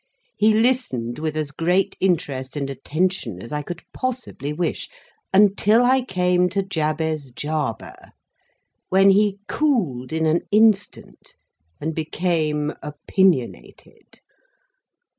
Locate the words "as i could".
3.39-3.83